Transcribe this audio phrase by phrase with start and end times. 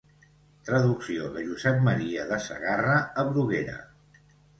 [0.69, 3.77] Traducció de Josep Maria de Sagarra a Bruguera.